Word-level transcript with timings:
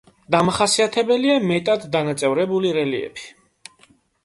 დამახასიათებელია 0.35 1.35
მეტად 1.51 1.85
დანაწევრებული 1.97 2.73
რელიეფი. 2.81 3.31